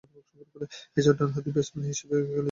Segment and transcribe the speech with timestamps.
[0.97, 2.39] এছাড়াও, ডানহাতি ব্যাটসম্যান হিসেবে খেলছেন তিনি।